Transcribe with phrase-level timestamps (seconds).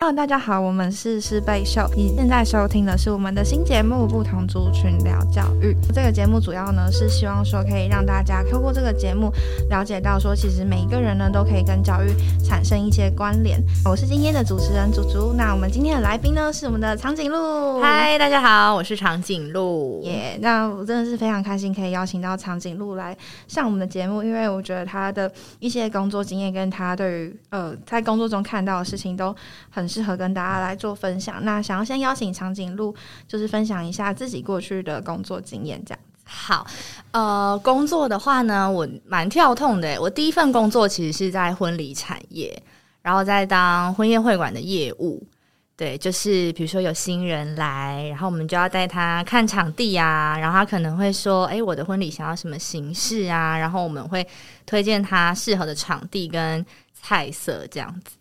[0.00, 5.74] Hello，大家好，我们是师贝秀，你现在收听的是我们的新节目《不同族群聊教育》。
[5.92, 9.28] 这个节目主要呢是希望说可以让大家透过这个节目
[9.68, 12.14] 了解到说，其实每一个人呢都可以跟教育
[12.44, 13.60] 产生一些关联。
[13.84, 17.80] 我是今天的主持人祖祖，那我们今天的来宾呢是我们的长颈鹿。
[17.80, 20.00] 嗨，大家好，我是长颈鹿。
[20.04, 23.16] 耶，那我真的是非常开心可以邀请到长颈鹿来
[23.48, 25.28] 上我们的节目，因为我觉得他的
[25.58, 29.34] 一些工作经验跟他对于呃在工作中看到的事情都
[29.68, 29.87] 很。
[29.88, 31.42] 适合跟大家来做分享。
[31.44, 32.94] 那想要先邀请长颈鹿，
[33.26, 36.22] 就是分享一下自己过去的工作经验，这样子。
[36.24, 36.66] 好，
[37.12, 39.98] 呃，工作的话呢，我蛮跳痛的。
[39.98, 42.62] 我第一份工作其实是在婚礼产业，
[43.00, 45.26] 然后在当婚宴会馆的业务。
[45.74, 54.26] 对，就是比如说有新人来，然后我们就要带他看场地啊，然后他可能会说：“哎，我的婚礼想要什么形式啊？”然后我们会
[54.66, 58.17] 推荐他适合的场地跟菜色这样子。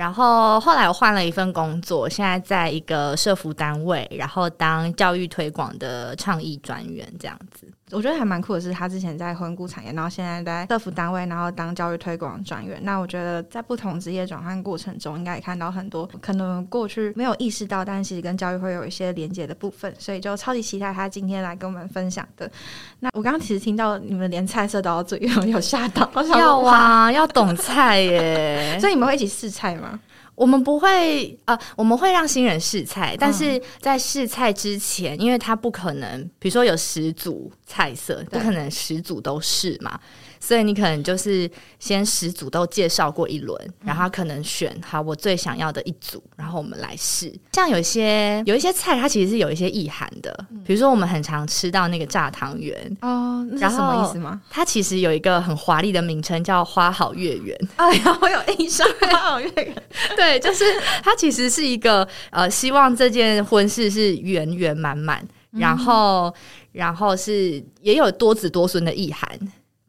[0.00, 7.70] 然后后来我换了一份工作，现在在一个社服单位，然后当教育推广的倡议专员这样子。
[7.92, 12.78] 我觉得还蛮酷的是，他之前在婚顾产业，然后现在在社服单位，然后当教育推广专员。
[12.82, 19.92] 那我觉得在不同职业转换过程中，应该也看到很多可能过去没有意识到，但其实跟教育会有一些连接的部分。
[19.98, 22.50] 所以就超级期待他今天来跟我们分享的。
[22.98, 26.08] 那我刚刚其实听到你们连菜色都要做，有 有吓到？
[26.38, 28.78] 要啊，要懂菜耶。
[28.80, 29.98] 所以你们会一起试菜吗？
[30.40, 40.00] 我们不会呃，我们会让新人试菜，但是在试菜之前，因为他不可能，比如说有十组菜色，不可能十组都试嘛。
[40.40, 47.32] 所以你可能就是先十组都介绍过一轮，然后他可能选好我最想要的一组，然后我们来试。
[47.52, 54.40] 像有一些有一些菜，它其实是有一些意涵的，比如说我们很常吃到那个炸汤圆哦，那是什么意思吗？
[54.48, 57.56] 它其实有一个很华丽的名称叫“花好月圆”。
[57.76, 59.82] 哎呀，我有印象，“花好月圆”。
[60.16, 60.64] 对，就是
[61.02, 66.34] 它其实是一个呃，希望这件婚事是圆圆满满，然后
[66.72, 69.28] 然后是也有多子多孙的意涵。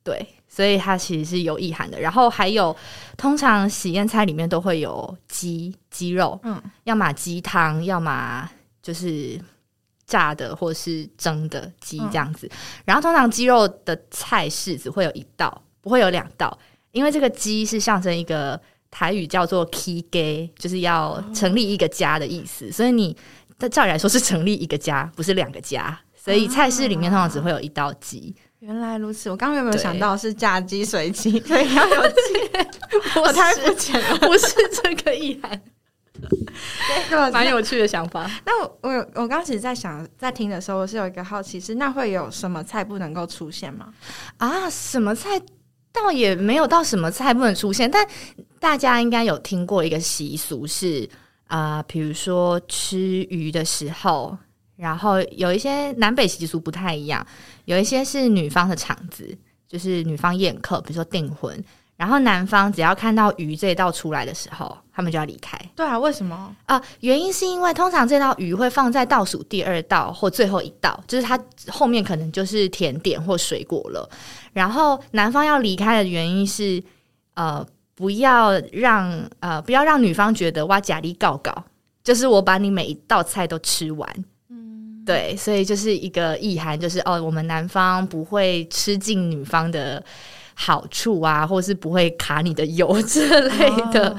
[0.04, 0.28] 对。
[0.62, 2.76] 所以它其实是有意涵的，然后还有
[3.18, 8.48] 通常喜宴菜里面都会有鸡鸡肉，嗯，要么鸡汤，要么
[8.80, 9.42] 就是
[10.06, 12.48] 炸的或是蒸的鸡这样子。
[12.86, 16.56] 然后通常鸡肉的菜式只会有一道，不会有两道，
[16.92, 18.62] 因为这个鸡是象征一个
[18.92, 22.72] 台语叫做 “key gay”，就是要成立一个家的意思。
[22.72, 23.18] 所以你
[23.72, 26.00] 照理来说是成立一个家，不是两个家。
[26.16, 28.36] 所以菜式里面通常只会有一道鸡。
[28.62, 32.60] 原来如此，我刚刚有没有想到是嫁鸡随鸡， 所以要有鸡？
[33.20, 35.60] 我太肤浅了， 不是这个意涵，
[37.32, 38.30] 蛮有趣的想法。
[38.46, 43.92] 那我我我刚其实在想，在听的时候，我是有一个好奇是，那会有什么菜不能够出现吗？
[44.38, 45.42] 啊，什么菜
[45.92, 48.08] 倒也没有到什么菜不能出现，但
[48.60, 51.10] 大家应该有听过一个习俗是
[51.48, 54.38] 啊，比如说吃鱼的时候。
[54.82, 57.24] 然后有一些南北习俗不太一样，
[57.66, 59.38] 有一些是女方的场子，
[59.68, 61.64] 就是女方宴客，比如说订婚，
[61.96, 65.56] 然后男方只要看到鱼这道出来的时候，他们就要离开。
[65.76, 66.82] 对啊，为什么啊？
[67.02, 74.10] 原因是因为通常这道鱼会放在倒数第二道或最后一道，就是它后面可能就是甜点或水果了。
[74.52, 76.84] 然后男方要离开的原因是，
[77.36, 81.54] 呃，不要让呃不要让女方觉得哇假力告告，
[82.04, 84.26] 就是我把你每一道菜都吃完。
[85.06, 90.04] 对，所以就是一个意涵，就是哦，我们男方不会吃尽女方的
[90.54, 94.16] 好处啊，或是不会卡你的油之类的。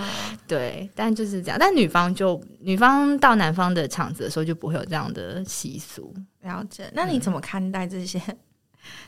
[0.48, 1.56] 对，但就是这样。
[1.58, 6.12] 但女方就女方到男方的场子的时候，就不会有这样的习俗。
[6.40, 6.90] 了解。
[6.94, 8.20] 那你怎么看待这些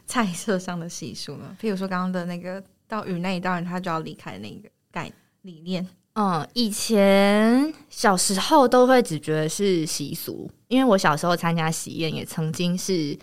[0.06, 1.56] 菜色上的习俗呢？
[1.60, 5.10] 譬如说刚刚的那个到雨那一道人，他就要离开那个概
[5.42, 5.84] 理念。
[6.14, 13.18] 嗯，以前小时候都会只觉得是习俗，因为我小时候参加喜宴也曾经是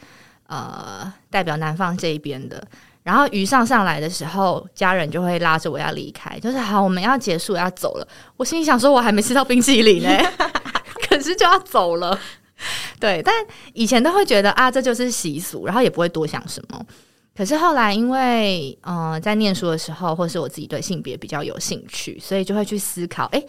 [0.47, 2.61] 呃代表男方这一边的。
[3.03, 8.07] 然后鱼上上来的时候，家人就会拉着我要离开，就是好，我们要结束要走了。
[8.37, 10.09] 我心里想说，我还没吃到冰淇淋呢，
[11.09, 12.19] 可是就要走了。
[12.99, 13.33] 对，但
[13.73, 16.85] 以前都会觉得啊，这就是习俗，然后也不会多想什么。
[17.33, 23.41] 可是后来，因为呃，在念书的时候，或是我自己对性别比较有兴趣，所以就会去思考：哎，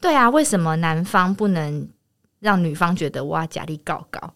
[0.00, 1.86] 对啊，为什么男方不能
[2.40, 4.32] 让女方觉得哇，假力告告？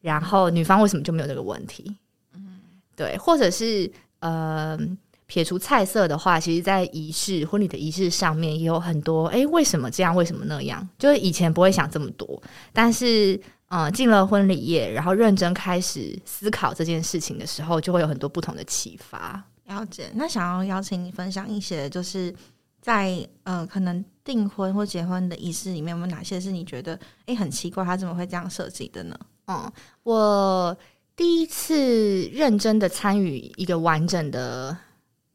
[0.00, 1.94] 然后女方为什么就没有这个问题？
[2.34, 2.60] 嗯，
[2.96, 3.90] 对，或者是
[4.20, 4.78] 呃，
[5.26, 10.16] 撇除菜色的话，其实，在仪式婚礼的仪式上面也有很多，哎，为什么这样？
[10.16, 10.88] 为什么那样？
[10.98, 12.42] 就是以前不会想这么多，
[12.72, 13.38] 但是。
[13.68, 19.42] 嗯，进了婚礼业，然后认真开始思考这件事情的时候，就会有很多不同的启发。
[19.66, 20.10] 了解。
[20.14, 22.34] 那想要邀请你分享一些，就是
[22.80, 29.18] 在呃，可能订婚或结婚的仪式里面，有没有哪些是你觉得诶很奇怪，他怎么会这样设计的呢？
[29.48, 29.70] 嗯，
[30.02, 30.74] 我
[31.14, 34.74] 第一次认真的参与一个完整的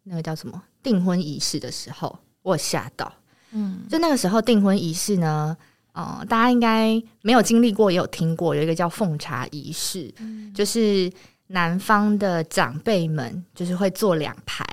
[0.02, 3.14] 那个叫什么订婚仪式的时候，我吓到。
[3.52, 5.56] 嗯，就那个时候订婚仪式呢，
[5.94, 10.14] 呃，大家应该没有经历过，也有听过，有一个叫奉茶仪式，
[10.54, 11.12] 就是
[11.48, 14.66] 男方的长辈们就是会坐两排，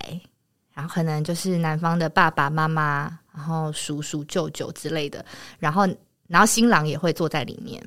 [0.73, 5.25] 然后可能就是男方的爸爸妈妈，然后叔叔舅舅之类的，
[5.59, 5.87] 然后
[6.27, 7.87] 然后新郎也会坐在里面，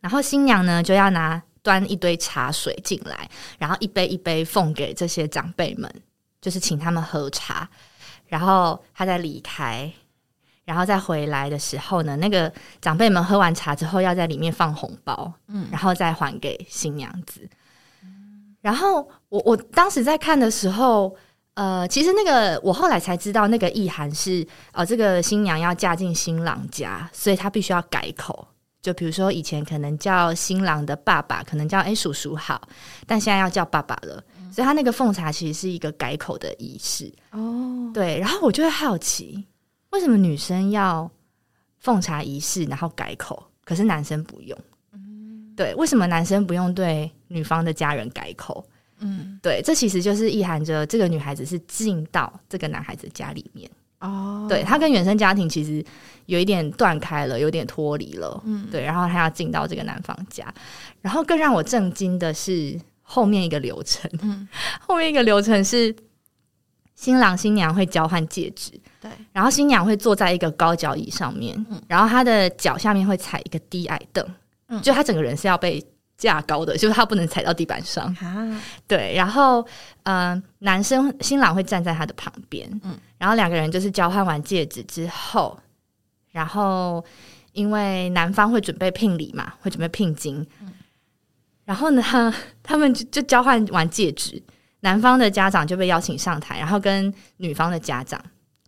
[0.00, 3.28] 然后新娘呢就要拿端一堆茶水进来，
[3.58, 5.94] 然后一杯一杯奉给这些长辈们，
[6.40, 7.68] 就是请他们喝茶。
[8.26, 9.92] 然后他再离开，
[10.64, 17.48] 然后再回来的时候呢，那个长辈们喝完茶之后，要在里面放红包，嗯，然后再还给新娘子。
[18.60, 21.14] 然后我我当时在看的时候，
[21.54, 28.48] 呃，其实那个我后来才知道，那个意涵是，呃，这个新娘要嫁进新郎家，所以她必须要改口。
[28.80, 32.68] 就比如说以前可能叫新郎的爸爸，可能叫哎叔叔好，
[33.06, 34.22] 但现在要叫爸爸了。
[34.52, 38.20] 所以他那个奉茶其实是一个改口的仪式哦，对。
[38.20, 39.44] 然后我就会好奇，
[39.94, 41.08] 为什么女生要
[41.78, 44.58] 奉茶仪式，然后改口，可是男生不用？
[44.92, 48.66] 嗯，对，为什么男生不用对女方的家人改口？
[48.98, 53.70] 嗯，对，这其实就是意含着这个女孩子是进到这个男孩子家里面
[54.00, 55.84] 哦，对他跟原生家庭其实
[56.26, 58.82] 有一点断开了，有点脱离了，嗯，对。
[58.82, 60.52] 然后他要进到这个男方家，
[61.00, 62.78] 然后更让我震惊的是。
[63.06, 64.48] 后面一个流程，嗯，
[64.80, 65.94] 后面一个流程是
[66.94, 68.72] 新郎新娘会交换戒指，
[69.04, 74.26] 对，然后新娘会坐在一个高脚椅上面，嗯，然后她的脚下面会踩一个低矮凳，
[74.68, 75.84] 嗯，就她整个人是要被
[76.16, 78.06] 架高的，就是她不能踩到地板上。
[78.22, 79.66] 啊，对，然后
[80.04, 85.58] 嗯，男生新郎会站在她的旁边，嗯，然后两个人就是交换完戒指之后，
[86.30, 87.04] 然后
[87.52, 90.72] 因为男方会准备聘礼嘛，会准备聘金，嗯。
[91.66, 92.02] 然后呢，
[92.62, 94.42] 他们就就交换完戒指，
[94.80, 98.18] 男方的家长就被邀请上台，然后跟女方的家长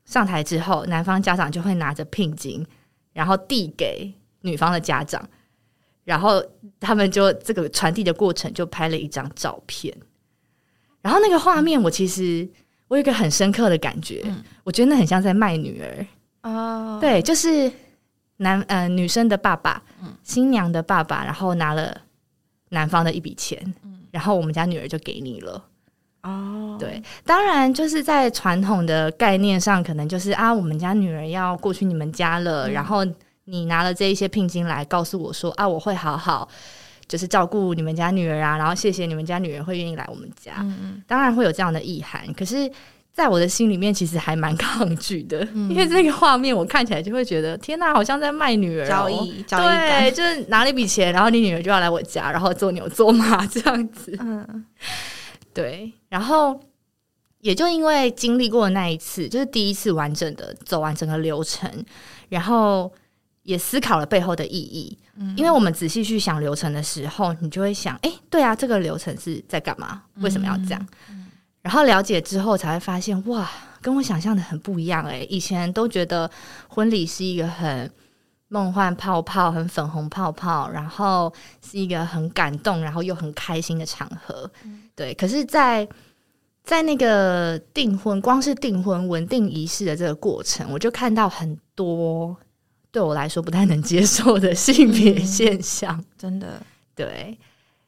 [0.07, 2.67] 上台之后，男方家长就会拿着聘金，
[3.13, 4.11] 然后递给
[4.41, 5.29] 女方的家长，
[6.05, 6.43] 然后
[6.81, 9.95] 他们就这个传递的过程就拍了一张照片，
[11.03, 12.49] 然后那个画面我其实
[12.89, 14.25] 我有一个很深刻的感觉，
[14.65, 16.07] 我觉得那很像在卖女儿。
[16.43, 17.71] 哦，对，就是
[18.39, 19.83] 男呃女生的爸爸，
[20.23, 22.03] 新娘的爸爸，然后拿了。
[22.71, 23.75] 男方的一笔钱，
[24.11, 25.65] 然后我们家女儿就给你了。
[26.27, 33.05] 哦，对，当然就是在传统的概念上，可能就是啊，我们家女儿要过去你们家了，然后
[33.45, 36.49] 你拿了这一些聘金来告诉我说啊，我会好好
[37.07, 40.53] 就是照顾你们家女儿啊，然后谢谢你们家女儿会愿意来我们家。
[40.59, 42.71] 嗯嗯，当然会有这样的意涵，可是。
[43.17, 54.15] 在我的心里面，其实还蛮 抗拒的，因为这个画面我看起来就会觉得，天哪，好像在卖女儿交易，对，就是拿了一笔钱，然后你女儿就要来我家，然后做牛做马这样子。
[54.21, 54.67] 嗯，
[55.57, 55.91] 对。
[56.11, 56.61] 然后
[57.41, 61.71] 也就因为经历过那一次，就是第一次完整的走完整个流程，
[62.29, 62.93] 然后
[63.43, 64.99] 也思考了背后的意义。
[65.17, 70.03] 嗯，因为我们仔细去想流程的时候，你就会想，哎，对啊，这个流程是在干嘛？
[70.17, 70.89] 为什么要这样？
[71.63, 73.51] 然后了解之后才会发现，哇，
[73.81, 75.27] 跟我想象的很不一样哎！
[75.29, 76.31] 以前都觉得
[76.69, 77.91] 婚礼是一个很
[78.49, 81.33] 梦幻泡泡、很粉红泡泡，然后
[81.65, 84.51] 是一个很感动，然后又很开心的场合。
[84.95, 85.87] 对，可是，在
[86.65, 92.37] 在那个订婚，光是订婚稳定仪式的这个过程，我就看到很多
[92.91, 96.05] 对我来说不太能接受的性别现象。
[96.19, 96.63] 真的，
[96.95, 97.39] 对。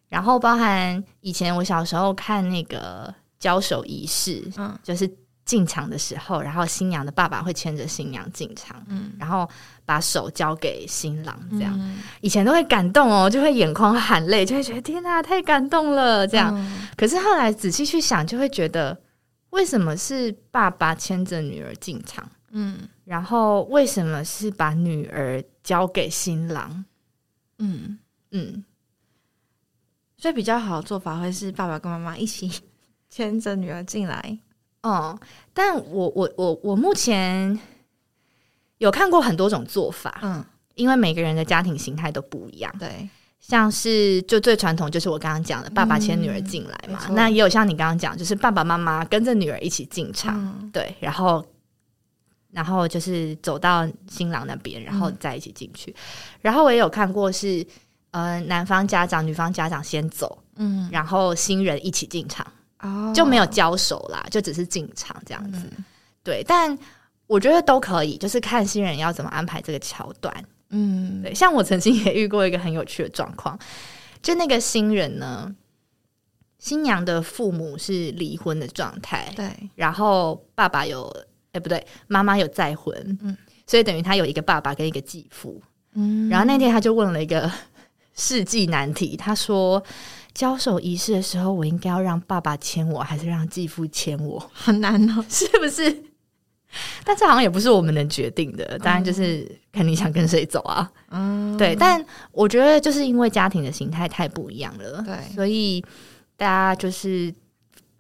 [0.09, 3.15] 然后包含以前我小时候看那个。
[3.41, 5.09] 交手仪式，嗯，就是
[5.45, 9.49] 进场的时候，然后新娘的爸爸会牵着新娘进场，嗯，然后
[9.89, 16.55] 把手交给新郎，这样，以前都会感动哦，就会眼眶含泪，就会觉得天哪，太感动了，这样。
[16.95, 18.95] 可是后来仔细去想，就会觉得
[19.49, 22.77] 为什么是爸爸牵着女儿进场，嗯，
[23.07, 26.85] 然后为什么是把女儿交给新郎，
[27.59, 27.99] 嗯。
[28.31, 28.63] 嗯，
[30.19, 32.53] 所以比较好的做法会是爸爸跟妈妈一起。
[33.09, 34.39] 牵着女儿进来，
[34.83, 35.19] 哦，
[35.55, 37.59] 但我我我我目前
[38.79, 40.45] 有看过很多种做法，嗯，
[40.75, 43.09] 因为每个人的家庭形态都不一样，对，
[43.41, 51.45] 像是就最传统就是我刚刚讲的，爸爸牵女儿进来嘛，那也有像你刚刚讲，就是爸爸妈妈跟着女儿一起进场，对，然后
[52.51, 55.95] 然后就是走到新郎那边，然后再一起进去，
[56.41, 57.67] 然后我也有看过是
[58.13, 62.47] 呃男方家长女方家长先走，嗯，然后新人一起进场。
[62.81, 63.13] 哦。
[63.15, 65.69] 就没有交手啦，就只是进场这样子。
[66.23, 66.79] 对，但
[67.29, 70.35] 我觉得都可以，就是看新人要怎么安排这个桥段。
[70.71, 73.57] 嗯，对，像我曾经也遇过一个很有趣的状况，
[74.21, 75.55] 就那个新人呢，
[76.59, 81.11] 新娘的父母是离婚的状态，对，然后爸爸有，
[81.53, 82.93] 哎、不对，妈妈有再婚，
[83.23, 85.63] 嗯所以等于他有一个爸爸跟一个继父。
[85.93, 87.51] 嗯，然后那天他就问了一个
[88.17, 89.83] 世纪难题，他说：
[90.35, 94.39] 交手仪式的时候，我应该要让爸爸牵我，还是让继父牵我？
[94.53, 96.03] 很难哦， 是不是？
[97.05, 100.91] 但这好像也不是我们能决定的，当然就是看你想跟谁走啊。
[101.11, 105.83] 嗯，对，但我觉得就是因为家庭的形态太不一样了，对所以
[106.37, 107.35] 大家就是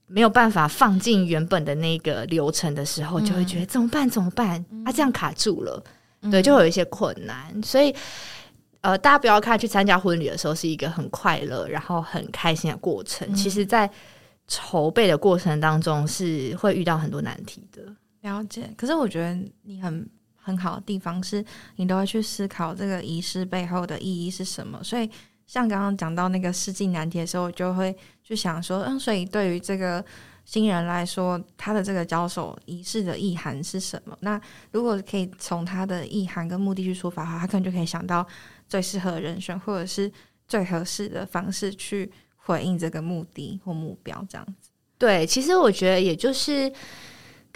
[0.06, 4.08] 没有办法放进原本的那个流程的时候，就会觉得怎么办？
[4.08, 4.64] 怎么办？
[4.84, 5.82] 啊，这样卡住了，
[6.30, 7.62] 对，就会有一些困难。
[7.62, 7.94] 所以，
[8.82, 13.90] 呃，大家不要看去参加婚礼的时候是一个很快乐，然后很开心的过程，其实在
[14.46, 17.82] 筹备的过程当中是会遇到很多难题的。
[18.22, 18.72] 了解。
[18.76, 21.44] 可是我觉得你很很好的地方是，
[21.76, 24.82] 你都会去思考这个仪式背后的意义是什么。
[24.82, 25.10] 所以，
[25.46, 30.04] 像刚刚讲到那个世纪难题的时候，我就会去想说，嗯，所以对于这个
[30.44, 34.16] 新人来说，他的这个交手仪式的意涵是什么？
[34.20, 34.40] 那
[34.72, 38.26] 如果可以从他的意涵跟目的去出发的话，他可能就可以想到
[38.68, 40.10] 最适合的人选，或者是
[40.46, 44.70] 最合适的方式去回应这个目的或目标，这样子。
[44.96, 46.72] 对，其实我觉得也就是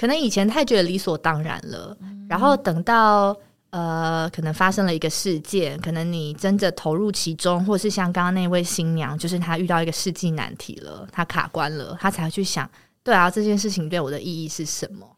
[0.03, 1.97] 可能以前太觉得理所当然了，
[2.29, 3.37] 然后等到
[3.71, 12.69] 呃可能发生了一个事件，可能你真的投入其中，或是像刚刚那位新娘，就是她遇到一个世纪难题了，她卡关了，她才会去想，
[13.05, 15.09] 对啊，这件事情对我的意义是什么？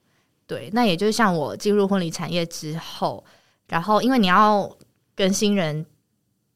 [0.46, 3.24] 对，那也就是像我进入婚礼产业之后，
[3.68, 4.70] 然后因为你要
[5.16, 5.86] 跟新人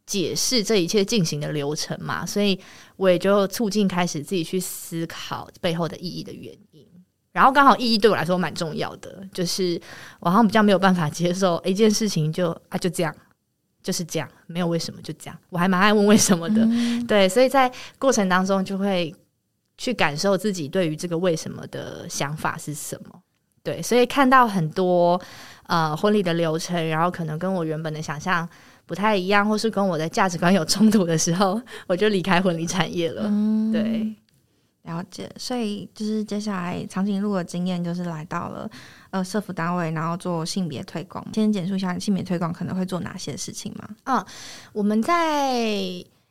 [0.04, 2.60] 解释这一切进行的流程嘛，所以
[2.96, 6.86] 我也就促进开始自己去思考背后的意义的原因。
[7.32, 9.80] 然后刚好意义对我来说蛮重要的，就是
[10.20, 13.14] 我好像比较没有办法接受一件事情就啊就这样，
[13.82, 15.38] 就是这样，没有为什么就这样。
[15.50, 16.66] 我还蛮爱问为什么的，
[17.06, 19.14] 对，所以在过程当中就会
[19.76, 23.20] 去感受自己对于这个为什么的想法是什么。
[23.62, 25.20] 对，所以看到很多
[25.64, 28.48] 呃婚礼的流程，然后可能跟我原本的想象
[28.86, 33.24] 不太一样，或是跟我的价值观有冲突的时候，我就离开婚礼产业了。
[33.26, 34.14] 嗯对，
[34.88, 38.68] 了解，所以就是接下来长颈鹿的经验就是来到了
[39.10, 41.24] 呃社服单位，然后做性别推广。
[41.34, 44.24] 先简述一下性别推广可能会做哪些事情吗？
[44.72, 45.62] 我们在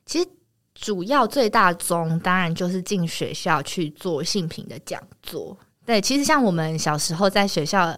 [0.06, 0.28] 其实
[0.74, 5.56] 主要最大宗当然就是进学校去做性平的讲座。
[5.86, 7.98] 对，其实像我们小时候在学校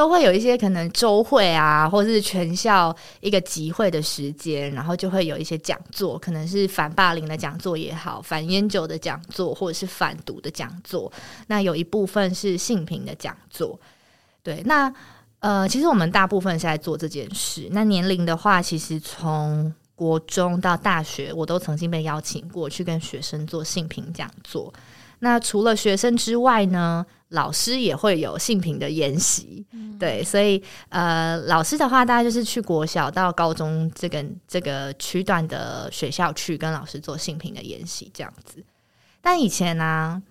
[0.00, 11.12] 都会有一些可能周会啊，或是全校一个集会的时间，然后就会有一些讲座，可能是反霸凌的讲座也好，反烟酒的讲座，或者是反毒的讲座。
[11.48, 13.78] 那有一部分是性平的讲座。
[14.42, 14.90] 对，那
[15.40, 17.68] 呃，其实我们大部分是在做这件事。
[17.70, 24.72] 那年龄的话，其实从国中到大学，我都曾经被邀请过去跟学生做性平讲座。
[25.20, 29.64] 那除了学生之外呢，老师也会有性平的研习。
[29.98, 38.64] 对，所以呃，老师的话，大概就是去国小到高中这个这个区段的学校去跟老师做性平的研习，这样子。
[39.20, 40.22] 但以前呢、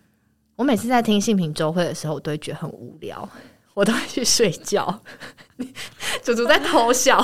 [0.55, 3.29] 我每次在听性平周会的时候，我都会觉得很无聊，
[3.75, 5.03] 我都会去睡觉。
[6.23, 7.17] 祖祖在偷笑，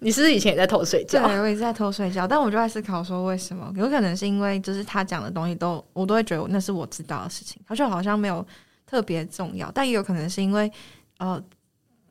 [0.00, 1.42] 你是不是以前也在偷睡觉对，觉？
[1.42, 3.72] 我也是在偷睡觉，但我就在思考说为什么？
[3.76, 8.46] 有可能是因为就是他讲的东西都我都会觉得那是我知道的事情，他就好像没有
[8.86, 10.70] 特别重要，但也有可能是因为
[11.18, 11.42] 呃，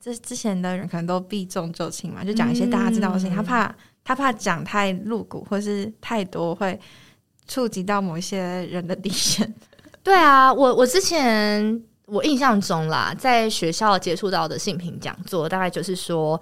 [0.01, 6.79] 这之前的人可能都避重就轻嘛，就讲一些大家知道的事情，嗯他怕他怕讲太露骨或是太多会
[7.47, 9.53] 触及到某一些人的底线。
[10.03, 16.39] 对啊，我我之前我印象中啦，在学校接触到的性平讲座，大概就是说，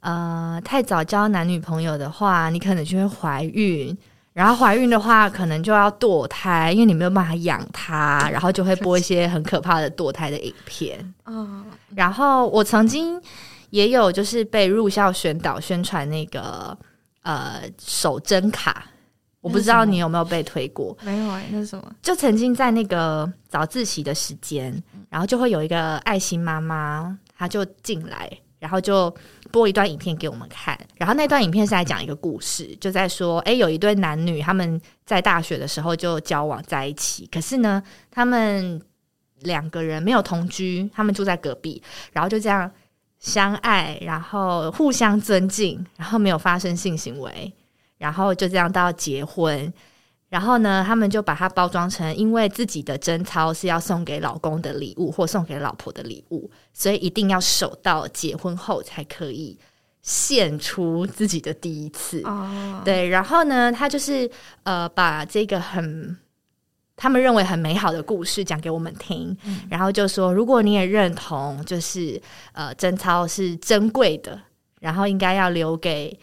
[0.00, 3.96] 呃，太早交男女朋友的话，你可能就会怀孕。
[4.32, 11.14] 然后怀孕的话，可能就要堕胎，因为你没有办法养它，然后就会播一些很可怕的堕胎的影片。
[11.24, 11.64] 哦，
[11.94, 13.20] 然后我曾经
[13.70, 16.74] 也有就是被入校宣导宣传那个
[17.22, 18.86] 呃手针卡，
[19.40, 20.96] 我不知道你有没有被推过。
[21.02, 21.92] 没有哎、那是什么？
[22.00, 24.72] 就曾经在那个早自习的时间，
[25.10, 28.30] 然后就会有一个爱心妈妈，她就进来，
[28.60, 29.12] 然后就
[29.50, 30.78] 播一段影片给我们看。
[30.96, 38.80] 然后那段影片是在讲一个故事，就在说，诶，有一对男女他们在大学的时候就交往在一起，可是呢，他们
[39.40, 42.70] 两个人没有同居，他们住在隔壁，然后就这样
[43.18, 47.52] 相爱，然后互相尊敬，然后没有发生性行为，
[47.98, 49.72] 然后就这样到结婚。
[50.30, 59.58] 然后呢，他们就把它包装成因为自己的贞操是要送给老公的礼物或送给老婆的礼物，所以一定要守到结婚后才可以
[60.02, 62.22] 献出自己的第一次。
[62.24, 64.30] 哦，对，然后呢，他就是
[64.62, 66.16] 呃，把这个很
[66.96, 69.36] 他们认为很美好的故事讲给我们听，
[69.68, 72.22] 然后就说，如果你也认同，就是
[72.52, 74.40] 呃，贞操是珍贵的，
[74.80, 76.16] 然后应该要留给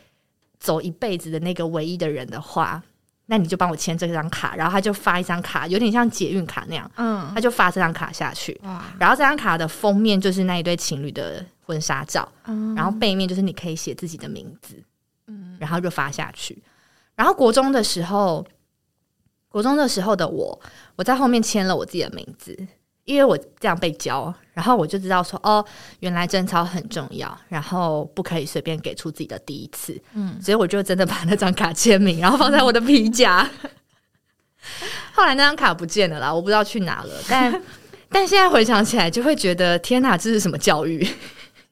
[0.60, 2.82] 走一辈子的那个唯一的人的话，
[3.30, 14.82] 那你就帮我签这张卡，然后他就发一张卡，有点像捷运卡那样，嗯，他就发这张卡下去，哇，然后这张卡的封面就是那一对情侣的婚纱照，嗯然后背面就是你可以写自己的名字，
[15.28, 16.58] 嗯，然后就发下去。
[17.16, 18.46] 然后国中的时候，
[19.50, 20.60] 国中的时候的我，
[20.96, 22.58] 我在后面签了我自己的名字，
[23.04, 25.64] 因为我这样被教，然后我就知道说，哦，
[26.00, 33.48] 原来贞操很重要，然后不可以随便给出自己的第一次，嗯，所以我就真的把那张卡签名，然后放在我的皮夹。
[35.14, 37.62] 后来那张卡不见了啦，我不知道去哪了，但
[38.10, 41.08] 但现在回想起来，就会觉得天哪，这是什么教育？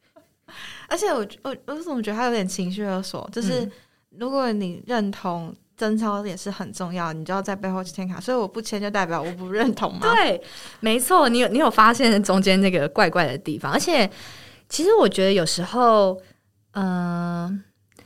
[0.88, 3.28] 而且我我我怎么觉得他有点情绪勒索？
[3.34, 3.72] 就是嗯
[4.20, 10.00] 如果你认同贞操也是很重要，你就要在背后签卡，所以我不签就代表我不认同吗？
[10.02, 10.42] 对，
[10.80, 14.10] 没错，你有你有发现中间那个怪怪的地方，而且
[14.70, 16.20] 其实我觉得有时候，
[16.74, 17.64] 嗯、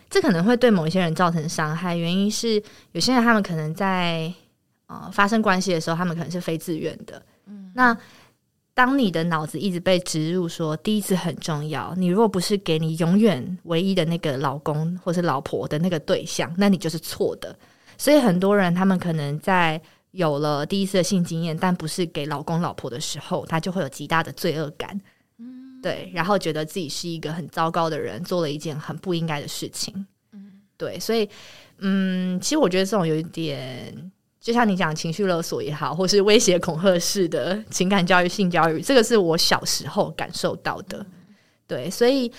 [0.10, 2.62] 这可能会对某一些人造成伤害，原因是
[2.94, 4.34] 有些人他们可能在
[4.88, 7.98] 呃发生关系的时候，他们可能是非自愿的，嗯，那。
[8.79, 17.53] 当你的脑子一直被植入说第一次很重要，你如果不是给你永远唯一的那个老公或是老婆的那个对象，那你就是错的。
[17.98, 19.81] 所以很多人他们可能在
[20.12, 24.98] 有了第一次的性经验，但不是给老公老婆的时候，他就会有极大的罪恶感。
[25.39, 29.93] 嗯，对，然后觉得自己是一个很糟糕的人，做了一件很不应该的事情。
[30.31, 31.29] 嗯，对，所以
[31.79, 34.09] 嗯，其实我觉得这种有一点。
[34.50, 41.06] 就像你讲情绪勒索也好，或是威胁恐吓式的情感教育、性教育，这个是我小时候感受到的。
[41.68, 42.32] 对，所以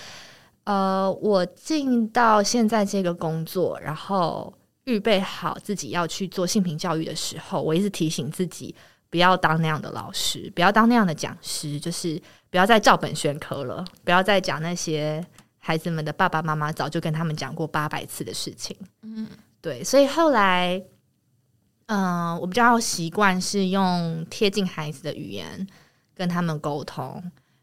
[0.65, 4.53] 呃，我进到现在这个工作，然后
[4.87, 8.75] 预备好自己要去做性平教育的时候，我一直提醒自己
[9.09, 12.21] 不要当那样的老师，不要当那样的讲师，就是
[12.51, 15.25] 不要再照本宣科了，不要再讲那些
[15.61, 18.77] 孩子们的爸爸妈妈早就跟他们讲过八百次的事情。
[19.03, 19.29] 嗯，
[19.61, 20.83] 对，所以后来。
[21.93, 25.67] 嗯，我比较习惯是用贴近孩子的语言
[26.15, 27.21] 跟他们沟通，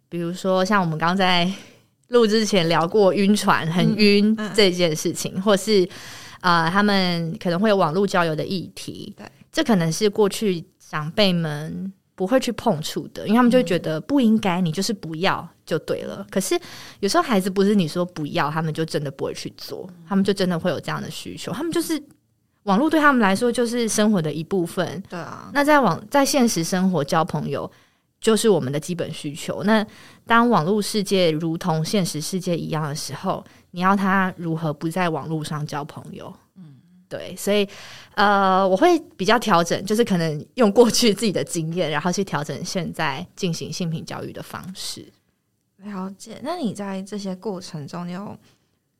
[0.09, 1.49] 比如说像我们刚在
[2.09, 5.87] 录之前聊过晕船、很晕嗯这件事情，或是
[6.41, 16.27] 呃，他们可能会有网络交友的议题，对，这可能是过去长辈们不会去碰触的，因为他们就觉得不应该，你就是不要就对了。
[16.29, 16.59] 可是
[16.99, 21.97] 有时候孩子不是你说不要，他们就真的不会去做，他们就真的会有这样的需求，他们就是。
[22.67, 25.01] 网络对他们来说就是生活的一部分。
[25.09, 27.69] 对啊，那在网在现实生活交朋友，
[28.19, 29.63] 就是我们的基本需求。
[29.63, 29.85] 那
[30.25, 36.33] 当网络世界如同现实世界一样的时候，你要他如何不在网络上交朋友？
[36.57, 36.75] 嗯，
[37.07, 37.65] 对，所以
[38.15, 45.07] 呃，我会比较调整，就是可能用过去自己的经验，然后去调整现在进行性平教育的方式。
[45.77, 46.37] 了解。
[46.43, 48.37] 那你在这些过程中，你有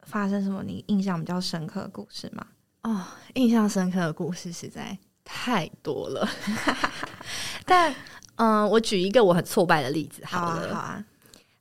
[0.04, 2.48] 发生什么你印象比较深刻的故事吗？
[2.84, 3.02] 哦，
[3.34, 6.28] 印象深刻的故事实在太多了，
[7.66, 7.92] 但
[8.36, 10.76] 嗯、呃我举一个我很挫败的例子好啊了。
[10.76, 11.06] 好啊，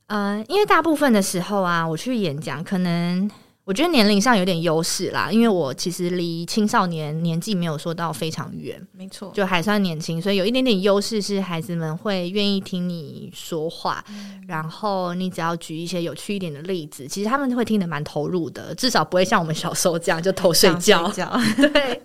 [0.07, 3.29] 呃，因为大部分的时候啊，我去演讲，可能
[3.67, 14.01] 我觉得年龄上有点优势啦，因为我其实离青少年年纪没有说到非常远，没错，就还算年轻，所以有一点点优势是孩子们会愿意听你说话，
[14.47, 21.03] 然后你只要举一些有趣一点的例子，其实他们会听得蛮投入的，至少不会像我们小时候这样就偷睡觉。
[21.11, 21.39] 睡觉，
[21.73, 22.01] 对。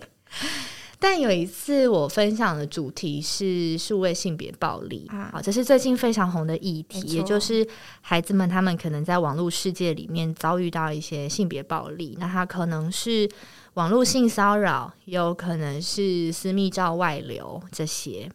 [1.03, 7.67] 但有一次我分享的主题是数位性别暴力啊啊，这是最近非常红的议题也就是
[7.99, 13.29] 孩子们他们可能在网络世界里面遭遇到一些性别暴力，那他可能是
[13.73, 18.31] 网络性骚扰，也有可能是私密照外流这些。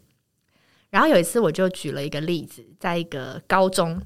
[0.91, 3.99] 然后有一次我就举了一个例子，在一个高中，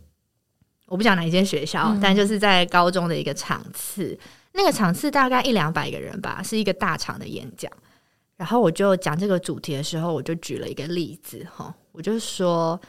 [0.86, 4.16] 我不讲哪一间学校，嗯但就是在高中的一个场次，
[4.52, 7.68] 那个场次大概一两百个人吧，是一个大场的演讲。
[8.36, 12.80] 然后我就讲这个主题的时候，我就举了一个例子哈，我就说，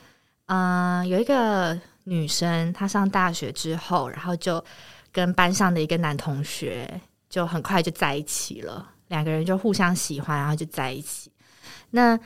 [0.48, 4.64] 嗯、有一个女生，她上大学之后，然后就
[5.12, 11.32] 跟班上的一个男同学就很快就在一起了，两个人就互相喜欢，然后就在一起。
[11.92, 12.20] 那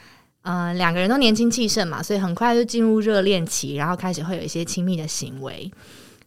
[0.44, 5.70] 呃，两个人都年轻气盛嘛，所以很快就进入热恋期，然后开始会有一些亲密的行为。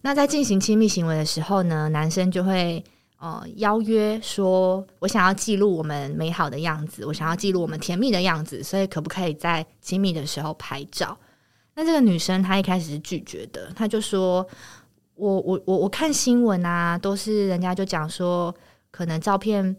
[0.03, 2.85] 那在进行亲密行为的时候呢，男生就会
[3.20, 11.16] 呃邀约说，我想要记录我们美好的样子，我想要记录我们甜蜜的样子，所以可不可以在亲密的时候拍照？
[11.74, 14.46] 那这个女生她一开始是拒绝的，她就说
[15.14, 18.54] ：“我我我我看新闻啊，都是人家就讲说，
[18.90, 19.76] 可能照片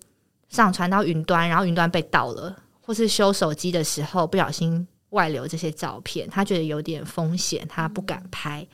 [0.47, 8.67] 上传到云端，然后云端被盗了，或是修手机的时候不小心外流这些照片，她觉得有点风险，她不敢拍。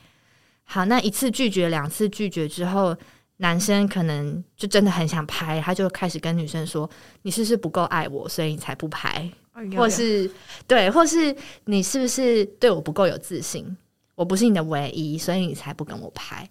[0.64, 2.94] 好，那一次拒绝，两次拒绝之后，
[3.38, 6.88] 男生可能就真的很想拍，他就开始跟女生说：
[7.22, 9.28] 你是不是不够爱我，所以你才不拍？”
[9.76, 10.30] 或是
[10.68, 13.76] 对，或是你是不是对我不够有自信？
[14.14, 16.48] 我不是你的唯一，所以你才不跟我拍。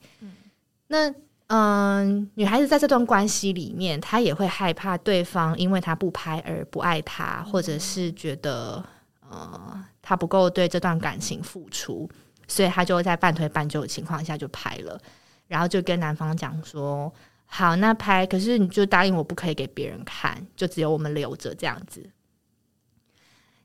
[0.88, 1.14] 那
[1.48, 8.84] 嗯，女孩子在这段关系里面，她也会害怕对方因为她不拍而不爱她，或者是觉得
[9.30, 12.10] 呃她不够对这段感情付出，
[12.46, 15.02] 所以她就在半推半就的情况下就拍了，
[15.48, 17.14] 然后就跟男方讲说
[17.46, 22.10] ：“好，那拍，可是你就答应我不可以给别人看，就只有我们留着这样子。”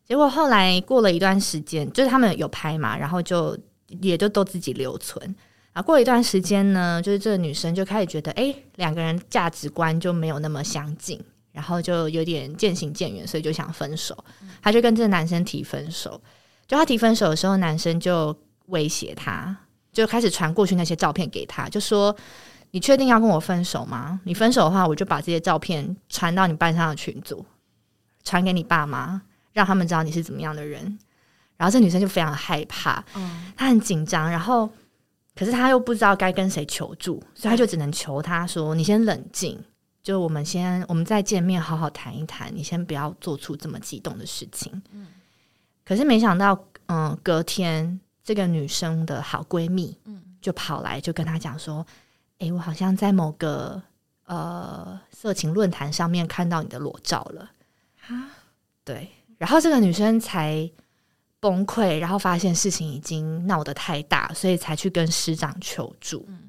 [0.05, 3.57] 结果后来过了一段时间，就是他们有拍嘛，然后就
[4.01, 5.35] 也就都自己留存。
[5.73, 11.19] 啊，过了一段时间呢，就是这个女生就开始觉得，哎，两个人价值观就没有那么相近，
[11.51, 14.15] 然后就有点渐行渐远，所以就想分手。
[14.61, 16.21] 她就跟这个男生提分手。
[16.67, 19.57] 就她提分手的时候，男生就威胁她，
[19.93, 22.15] 就开始传过去那些照片给他，就说
[22.73, 24.21] ：“你确定要跟我分手吗？
[24.25, 27.45] 你分手的话，我就把这些照片传到你班上的群组，
[28.25, 30.99] 传给你爸妈。”让他们知道你是怎么样的人，
[31.59, 33.05] 然后这女生就非常害怕，
[33.55, 34.67] 她很紧张，然后
[35.35, 39.63] 可是她又不知道该跟谁求助，所以她就只能求他说：“你先冷静，
[40.03, 45.09] 就我们先我们再见面好好谈一谈，你先不要做出这么激动的事情。”嗯，
[45.85, 51.87] 可是没想到，嗯，隔天这个女生的好闺蜜，嗯，就跑来就跟她讲说
[52.39, 53.83] ：“哎，我好像在某个
[54.27, 57.51] 呃色情论坛上面看到你的裸照了。”
[58.07, 58.31] 啊，
[58.85, 59.09] 对。
[59.39, 60.71] 然后这个女生才
[61.41, 66.25] 崩溃，然后发现事情已经闹得太大，所以才去跟师长求助。
[66.29, 66.49] 嗯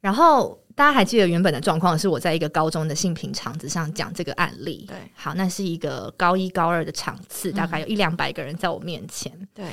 [0.00, 4.86] 然后大家还记得原本的状况是我在一个高中的性平场子上讲这个案例。
[4.88, 9.30] 对，好，那是一个高一高二的场次，大概有一两百个人在我面前。
[9.52, 9.66] 对，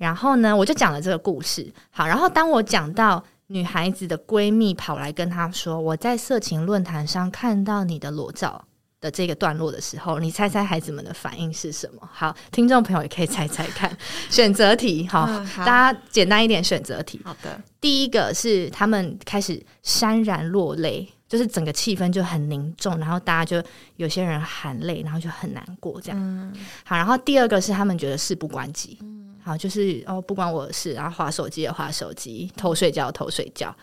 [0.00, 1.70] 然后呢，我就讲了这个故事。
[1.90, 8.64] 好，然后当我讲到女孩子的闺蜜跑来跟她说，我在色情论坛上看到你的裸照。
[9.02, 12.06] 的这个段落的时候，你猜猜孩子们的反应是什么？
[12.12, 13.90] 好，听众朋友也可以猜猜看。
[14.28, 15.26] 选择题，好，
[15.64, 17.18] 大家简单一点选择题。
[17.24, 26.54] 好的，第一个是他们开始潸然落泪，就是整个气氛就很凝重，然后大家就有些人含泪，然后就很难过这样。
[26.84, 28.98] 好，然后第二个是他们觉得事不关己，
[29.42, 33.74] 好，就是哦不关我的事，然后划手机也划手机，偷睡觉偷睡觉。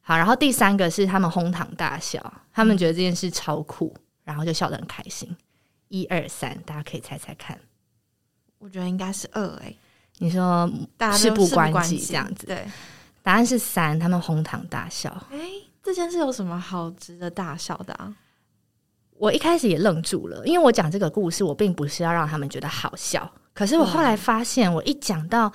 [0.00, 3.94] 好，然后第三个是他们哄堂大笑，他们觉得这件事超酷。
[4.26, 5.36] 然后就笑得很开心，
[5.86, 7.56] 一二三，大家可以猜猜看。
[8.58, 9.72] 我觉得应该是二哎，
[10.18, 10.68] 你说
[11.12, 12.66] 事不关己这样子，对，
[13.22, 15.08] 答案是三，他们哄堂大笑。
[15.30, 15.38] 哎，
[15.80, 18.12] 这件事有什么好值得大笑的啊？
[19.18, 23.30] 我一开始也愣住了，因为我讲这个故事，我并不是要让他们觉得好笑。
[23.54, 25.50] 可是我后来发现，我一讲到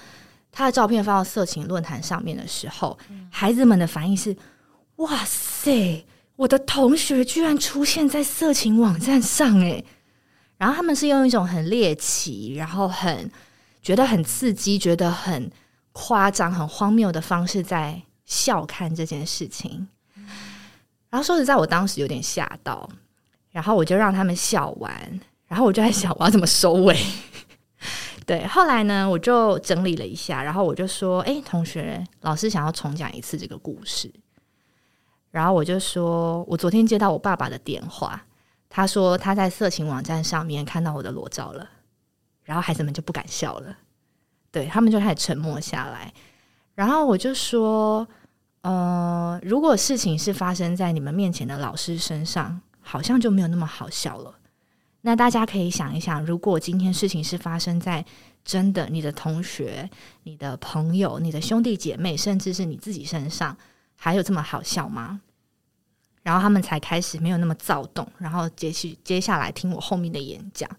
[0.52, 2.97] 他的照片放到色情论坛上面的时候，
[3.30, 4.36] 孩子们的反应是：
[4.97, 6.06] 哇塞！
[6.38, 9.86] 我的同学居然出现在色情网站上，诶，
[10.58, 13.30] 然后他们是用一种很猎奇，然后很
[13.84, 15.52] 觉得很刺激，觉得很
[15.91, 19.88] 夸张、很荒谬的方式在笑看这件事情。
[21.12, 22.89] 然后说实在，我当时有点吓到，
[23.51, 26.97] 然后我就让他们笑完，然后我就在想我要怎么收尾。
[28.25, 34.09] 对，后来呢，我就整理了一下，然后我就说：“哎，同学，老师想要重讲一次这个故事。”
[35.31, 38.23] 然后我就说，我昨天接到我爸爸的电话，
[38.69, 41.67] 他说他在色情网站上面看到我的裸照了，
[42.43, 43.75] 然后孩子们就不敢笑了，
[44.51, 46.13] 对他们就开始沉默下来。
[46.75, 48.07] 然后我就说，
[48.61, 54.36] 呃，如果事情是发生在你们面前的老师身上，好像就没有那么好笑了。
[55.02, 58.06] 那大家可以想一想，如果今天事情是发生在
[58.44, 59.89] 真的你的同学、
[60.24, 63.58] 你的朋友、你的兄弟姐妹，甚至是你自己身上。
[63.96, 65.22] 还有这么好笑吗？
[66.24, 70.70] 然后他们才开始没有那么躁动，然后接续接下来听我后面的演讲。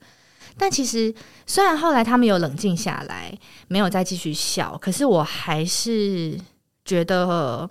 [0.59, 1.15] 但其实
[1.47, 3.37] 虽然后来他们有冷静下来，
[3.69, 6.37] 没有再继续笑，可是我还是
[6.85, 7.69] 觉得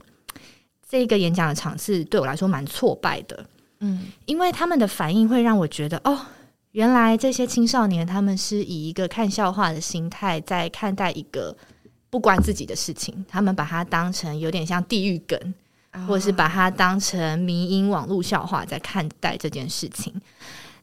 [0.88, 3.46] 这个演讲的场次对我来说蛮挫败的。
[3.82, 6.20] 嗯，因为他们的反应会让我觉得，哦，
[6.72, 11.56] 原来这些青少年他们是以一个看笑话的心态在看待一个。
[12.12, 15.40] 不关自己的事情，他们把它当成有点像地狱梗，
[16.06, 20.14] 或者是把它当成迷因网络笑话在看待这件事情。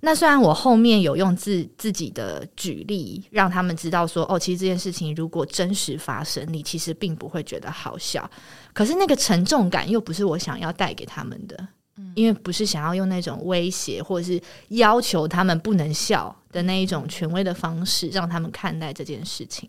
[0.01, 8.31] 那虽然我后面有用自自己的举例让他们知道说，哦，其实这件事情如果真实发生，你其实并不会觉得好笑。
[8.73, 11.69] 可是那个沉重感又不是我想要带给他们的，
[12.15, 19.69] 因为不是想要用那种威胁或者是要求他们不能笑的那一种权威的方式让他们看待这件事情。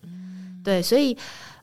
[0.64, 1.18] 对，所以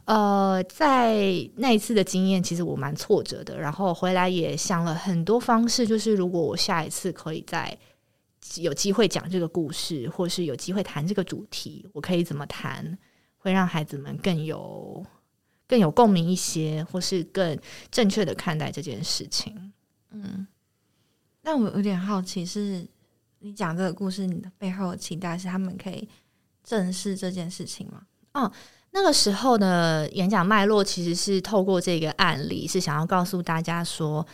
[0.05, 1.17] 呃，在
[1.57, 3.59] 那一次的经验，其实我蛮挫折的。
[3.59, 7.77] 然后回来也想了很多方式，就是如果我下一次可以再
[8.59, 12.97] 有机会讲这个故事，或是有机会谈这个主题，我可以怎么谈，
[13.37, 15.05] 会让孩子们更有
[15.67, 17.59] 更有共鸣一些，或是更
[17.91, 19.73] 正确的看待这件事情。
[20.13, 20.47] 嗯，
[21.47, 22.85] 但我有点好奇，是
[23.39, 26.09] 你讲这个故事，你的背后的期待是他们可以
[26.65, 28.03] 正视这件事情吗？
[28.35, 28.51] 哦，
[28.91, 34.27] 那个时候的演讲脉络其实是透过这个案例，是想要告诉大家说。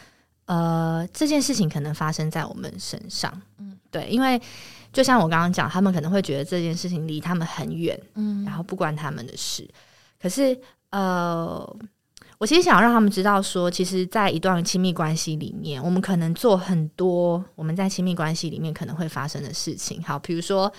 [0.47, 4.39] 呃，这件事情可能发生在我们身上，嗯，对，因为
[4.93, 9.67] 就像我刚刚讲，他们可能会觉得这件事情离他们很远，嗯，然后不关他们的事。
[10.21, 11.77] 可是，呃，
[12.43, 20.03] 我其实想让他们知道，说，其实，在一段亲密关系里面，我们可能做很多我们在亲密关系里面可能会发生的事情。
[20.03, 20.73] 好，比如说，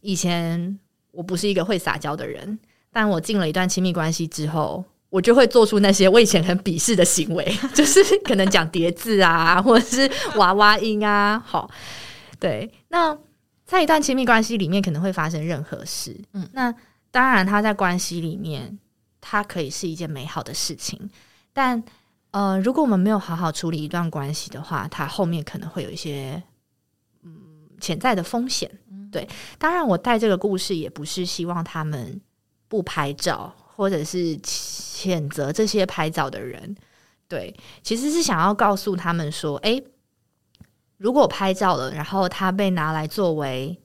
[0.00, 0.78] 以前
[1.10, 2.58] 我不是一个会撒娇的人，
[2.90, 4.82] 但我进了一段亲密关系之后。
[5.10, 11.38] 我就会做出那些我以前很鄙视的行为， 就是可能讲叠字啊，或者是娃娃音啊。
[11.46, 11.70] 好，
[12.40, 12.68] 对。
[12.88, 13.16] 那
[13.66, 16.18] 在一段亲密关系里面，可能会发生任何事。
[16.32, 16.74] 嗯，那
[17.12, 18.76] 当然，他在关系里面，
[19.26, 21.10] 它可以是一件美好的事情。
[21.52, 21.82] 但
[22.30, 26.42] 呃，如果我们没有好好处理一段关系的话，它后面可能会有一些
[27.22, 27.32] 嗯
[27.80, 28.70] 潜在的风险。
[29.10, 29.26] 对，
[29.58, 32.20] 当然，我带这个故事也不是希望他们
[32.68, 33.54] 不拍照。
[33.76, 36.76] 或者是谴责这些拍照的人，
[37.26, 39.82] 对，其实是想要告诉他们说，诶，
[40.96, 43.76] 如果拍照了，然后他被拿来作为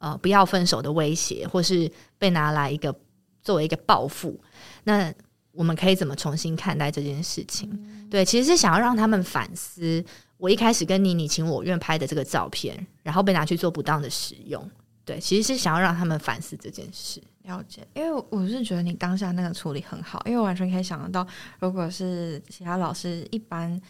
[0.00, 1.88] 呃不要分手的威胁，或是
[2.18, 2.92] 被拿来一个
[3.40, 4.36] 作为一个报复，
[4.84, 5.12] 那
[5.52, 7.68] 我们可以怎么重新看待这件事情？
[8.10, 10.04] 对，其实是想要让他们反思，
[10.36, 14.68] 我一开始跟你你情我愿拍的这个照片，然后被拿去做不当的使用。
[15.04, 17.20] 对，其实是想要让他们反思这件事。
[17.42, 21.26] 了解，因为我是觉得你当下那个处理很好，因为我完全可以想得到，
[21.58, 23.80] 如果是其他老师，一般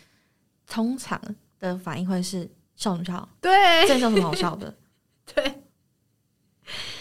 [0.66, 1.20] 通常
[1.58, 3.28] 的反应会是笑什么笑？
[3.40, 4.74] 对，这有什么好笑的？
[5.34, 5.60] 对。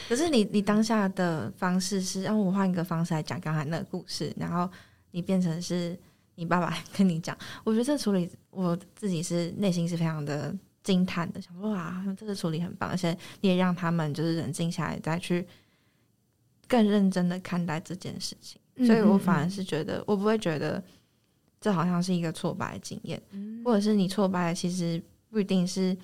[0.10, 4.70] 可是你你当下的方式是，让我换一个方式来讲刚才那个故事，然后
[5.12, 5.96] 你变成是
[6.36, 10.54] 你爸爸跟你讲，我觉得这处理我自己是内心是非常的。
[10.82, 15.46] 惊叹的，想说哇，这个处理很棒，而且你也让他们就是冷静下来，再去
[16.68, 18.60] 更认真的看待这件事情。
[18.88, 20.82] 所以我反而是觉得，我不会觉得
[21.60, 23.22] 这好像是一个挫败的经验，
[23.64, 25.96] 或者是你挫败，其实不一定是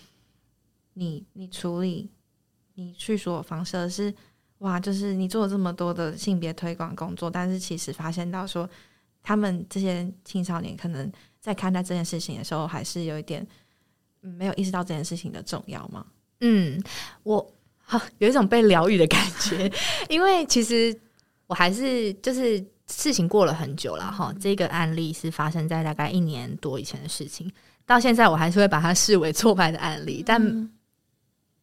[0.93, 2.07] 你你处理
[2.75, 4.13] 你去说方式，而是
[4.59, 8.69] 哇，就是你做了这么多的性别推广工作，但是其实发现到说，
[9.23, 11.11] 他们这些青少年可能
[11.41, 13.45] 在看待这件事情的时候，还是有一点。
[14.39, 16.03] 没有意识到这件事情的重要吗？
[16.39, 16.81] 嗯，
[17.21, 17.53] 我
[18.17, 19.71] 有一种被疗愈的感觉，
[20.09, 20.99] 因为其实
[21.45, 22.57] 我还是就是
[22.87, 24.33] 事情过了很久了哈。
[24.39, 27.47] 这个案例是发生在大概一年多以前的事情，
[27.85, 30.23] 到现在我还是会把它视为挫败的案例。
[30.25, 30.41] 但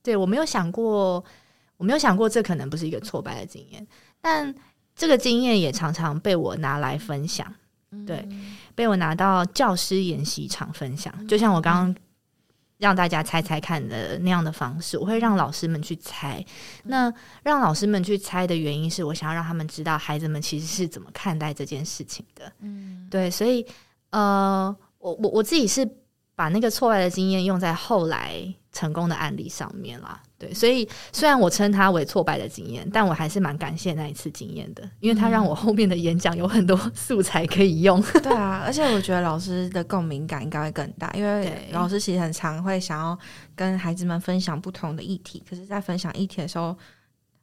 [0.03, 1.25] 对我没有想过，
[1.77, 3.87] 我没有想过这可能不是一个挫败的经验，
[4.21, 4.55] 但
[4.95, 7.53] 这个经验也常常被我拿来分享，
[8.07, 8.29] 对，
[8.75, 11.97] 被我拿到教师研习场分享，就像我刚刚。
[12.79, 16.45] 让大家猜猜看的那样的方式，我会让老师们去猜。
[16.83, 22.53] 那让老师们去猜的原因是我想要让他们知道孩子们其实是怎么看待这件事情的。
[22.59, 23.65] 嗯，对，所以
[24.11, 25.89] 呃，我我我自己是
[26.35, 30.21] 把那个挫败的经验用在后来成功的案例上面啦。
[30.39, 38.03] 对，所以虽然我称它为挫败的经验，但我还是蛮感谢那一次经验的，因为它让我后面的演讲有很多素材可以用。
[38.21, 43.17] 对啊，而且我觉得老师的共鸣感应该会更大，因为老师其实很常会想要
[43.55, 46.77] 跟孩子们分享不同的议题，可是，在分享议题的时候，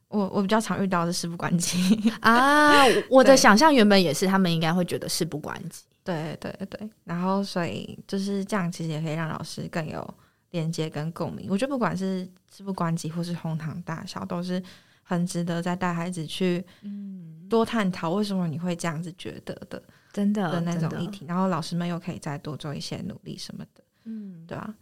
[0.08, 2.84] 我我比较常遇到的事不关己啊。
[3.08, 5.84] 我的想象原本也是，他们应该会觉得事不关己。
[6.04, 10.14] 对对对，然后所以就是这样，其实也可以让老师更有。
[10.50, 14.62] 连接跟共鸣，我觉得不管是事不关己或是哄堂大笑，都是
[15.02, 19.82] 很值得再带孩子去嗯多探讨为什么你会这样子觉得的，
[20.12, 21.24] 真的的那种议题。
[21.26, 24.74] 然后老师们又可以再多做一些努力什么的，嗯，对吧？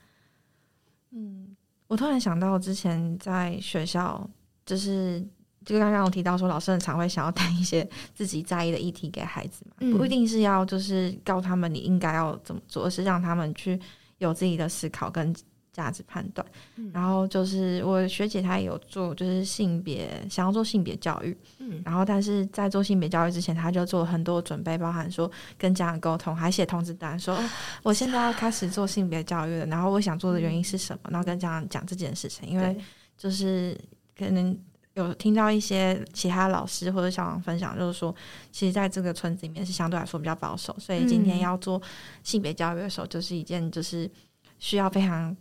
[1.10, 4.28] 嗯，我突然想到之前在学校，
[4.66, 5.26] 就是
[5.64, 13.78] 就刚刚我提到说，老师很常会想要带一些自己在意的议题给孩子嘛，嗯不一定是要就是告诉他们你应该要怎么做，而是让他们去
[14.18, 15.34] 有自己的思考跟
[15.78, 16.46] 价值判断。
[16.76, 16.90] 嗯。
[16.92, 21.80] 然后就是我学姐她也有做，就是性别想要做性别教育，嗯。
[21.84, 27.50] 然后但是在做性别教育之前，她就做了很多准备，包含说跟家长沟通，还写通知单说、哦
[27.84, 32.76] 我现在要开始做性别教育了，然后我想做的原因是什么，然后跟家长讲这件事情，因为
[33.16, 33.78] 就是
[34.18, 34.58] 可能
[34.94, 38.14] 有听到一些其他老师或者校长分享，就是说，
[38.50, 41.40] 其实在这个村子里面是相对来说比较保守，所以今天嗯。
[41.40, 41.80] 要做
[42.22, 44.10] 性别教育的时候，就是一件就是
[44.58, 45.34] 需要非常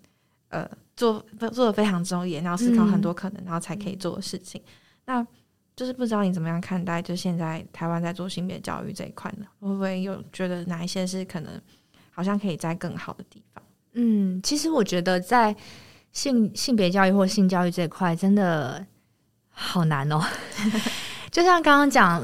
[0.49, 4.61] 呃做做的非常周延，然后思考很多可能，然后才可以做的事情。
[5.05, 5.25] 那
[5.75, 9.45] 就是不知道你怎么样看待，就现在台湾在做性别教育这一块呢？
[9.59, 11.61] 会不会有觉得哪一些是可能
[12.11, 13.63] 好像可以在更好的地方？
[13.93, 15.55] 嗯，其实我觉得在
[16.11, 18.85] 性性别教育或性教育这一块，真的
[19.49, 20.19] 好难哦。
[21.31, 22.23] 就像刚刚讲，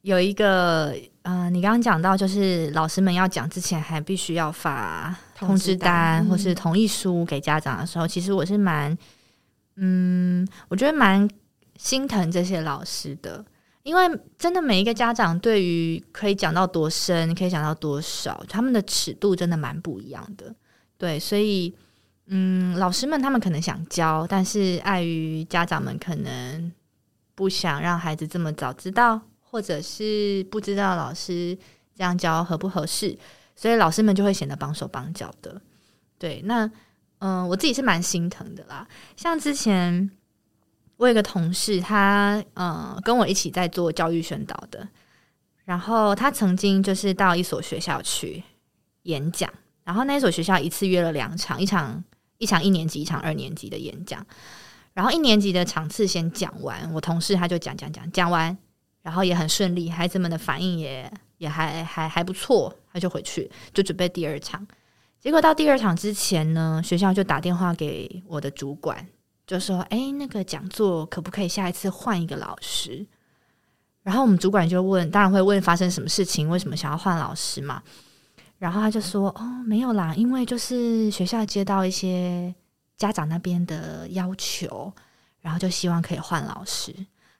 [0.00, 0.96] 有一个，
[1.26, 8.96] 呃，你刚刚讲到，就是老师们要讲之前，还必须要发通知单或是同意书给家长的时候，其实我是蛮，
[9.74, 11.28] 嗯，我觉得蛮
[11.76, 13.44] 心疼这些老师的。
[13.82, 20.54] 因为真的每一个家长对于可以讲到多深，可以讲到多少，他们的尺度真的蛮不一样的。
[20.96, 21.74] 对，所以
[22.26, 26.72] 嗯，老师们他们可能想教，但是碍于家长们可能
[27.34, 29.20] 不想让孩子这么早知道，
[29.56, 31.56] 或者是不知道老师
[31.94, 33.16] 这样教合不合适，
[33.54, 35.58] 所以老师们就会显得绑手绑脚的。
[36.18, 36.70] 对，那
[37.20, 38.86] 嗯、我自己是蛮心疼的啦。
[39.16, 40.10] 像之前
[40.98, 44.86] 我有个同事，他呃跟我一起在做教育宣导的，
[45.64, 48.42] 然后他曾经就是到一所学校去
[49.04, 49.50] 演讲。
[49.84, 52.04] 然后那所学校一次约了两场，一场
[52.36, 54.26] 一场一年级，一场二年级的演讲。
[54.92, 58.54] 然后一年级的场次先讲完，我同事他就讲讲讲讲完，
[59.06, 64.66] 然后也很顺利，孩子们的反应也也还还还不错，他就回去就准备第二场。
[65.20, 69.06] 结果到第二场之前呢，学校就打电话给我的主管，
[69.46, 73.06] 就说：“哎，那个讲座可不可以下一次换一个老师？”
[74.02, 77.80] 然后我们主管就问，当然会问发生什么事情，为什么想要换老师嘛？
[78.58, 82.52] 然后他就说：“哦，没有啦，因为就是学校接到一些
[82.96, 84.92] 家长那边的要求，
[85.40, 86.92] 然后就希望可以换老师。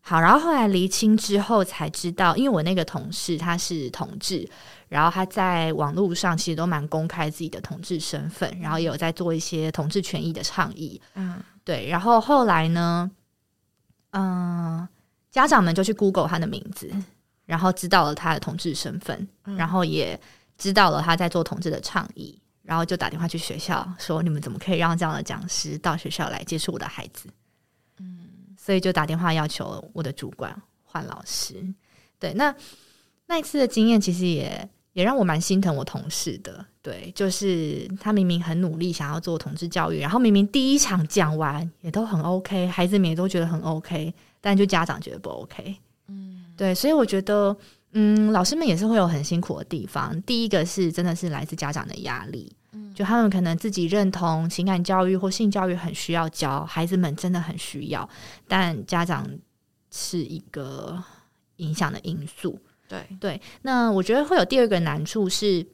[0.08, 4.48] 好，然后后来厘清之后才知道，因为我那个同事他是同志，
[4.88, 11.02] 然后他在网络上其实都蛮公开自己的同志身份，然后也有在做一些同志权益的倡议。
[11.14, 13.10] 嗯，对，然后后来呢，
[14.12, 14.86] 嗯、
[15.32, 16.88] 家长们就去 Google 他的名字，
[17.44, 20.16] 然后知道了他的同志身份，嗯然后也
[20.56, 27.28] 知道了他在做同志的倡议，然后就打电话去学校说：“你们怎么可以让这样的讲师到学校来接触我的孩子？”
[28.66, 31.54] 所以就打电话要求我的主管换老师。
[32.18, 32.52] 对，那
[33.26, 36.66] 那一次的经验其实也也让我蛮心疼我同事的。
[36.82, 45.76] 对，就是他明明很努力想要做同志教育，然后明明第一场讲完也都很 OK，孩子们也都觉得很 OK，但就家长觉得不 OK。
[46.08, 47.56] 嗯，对，所以我觉得，
[47.92, 50.20] 嗯，老师们也是会有很辛苦的地方。
[50.22, 52.52] 第一个是真的是来自家长的压力，
[52.96, 58.08] 就他们可能自己认同情感教育或性教育很需要教，孩子们真的很需要，
[58.48, 59.28] 但家长
[59.90, 60.98] 是一个
[61.56, 62.58] 影响的因素。
[62.88, 65.66] 对，对，那我觉得会有第二个难处是，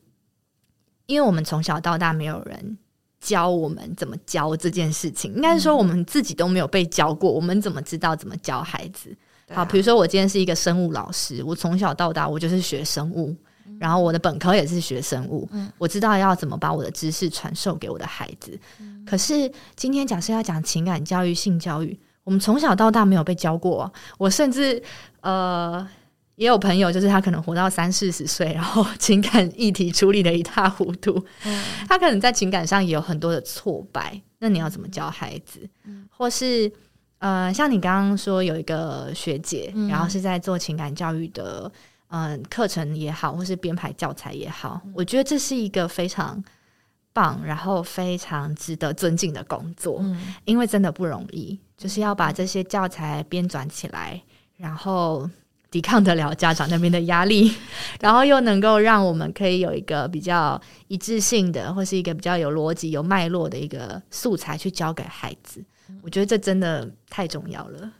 [1.07, 2.77] 因为我们从小到大没有人
[3.21, 9.17] 教我们怎么教这件事情，应该是说我们自己都没有被教过，我们怎么知道怎么教孩子？
[9.53, 13.37] 好，比如说我今天是一个生物老师，我从小到大我就是学生物，
[13.79, 15.49] 然后我的本科也是学生物，
[15.79, 18.59] 我知道要怎么把我的知识传授给我的孩子。
[19.07, 24.83] 可是今天假设要讲情感教育、性教育，我们从小到大没有被教过、啊，我甚至
[25.21, 25.87] 呃。
[26.37, 31.23] 也有朋友，就是他可能活到三四十岁，然后 情感议题处理的一塌糊涂，
[31.87, 34.21] 他可能在情感上也有很多的挫败。
[34.39, 35.61] 那你要怎么教孩子？
[36.09, 36.73] 或是
[37.19, 41.71] 呃，像你刚刚说有一个学姐，嗯然后是在做情感教育的，
[42.15, 46.43] 嗯、课程也好，或是编排教材也好，我觉得这是一个非常
[47.13, 54.23] 棒，然后非常值得尊敬的工作，嗯因为真的不容易，就是要把这些教材编纂起来，
[54.57, 55.29] 然后。
[55.73, 57.51] 抵抗得了家长那边的压力，
[57.99, 65.65] 然后又能够让我们可以有一个比较一致性的，或是一个比较有逻辑、有脉络的一个素材去教给孩子。
[66.03, 67.91] 我觉得这真的太重要了。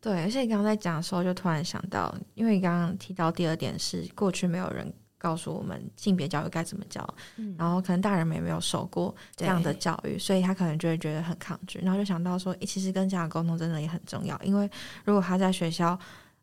[0.00, 14.70] 对，而且你刚刚在讲的时候，就突然想到，因为你刚刚提到第二点是过去没有人告诉我们性别教育该怎么教，嗯然后可能大人们也没有受过这样的教育，所以他可能就会觉得很抗拒，然后就想到说，诶其实跟家长沟通真的也很重要，因为
[15.04, 15.98] 如果他在学校。